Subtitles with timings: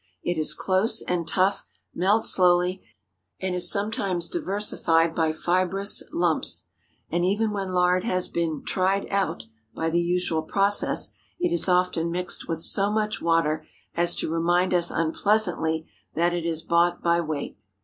[0.23, 1.63] It is close and tough,
[1.93, 2.81] melts slowly,
[3.39, 6.69] and is sometimes diversified by fibrous lumps.
[7.11, 9.45] And even when lard has been "tried out"
[9.75, 13.63] by the usual process, it is often mixed with so much water
[13.95, 17.59] as to remind us unpleasantly that it is bought by weight.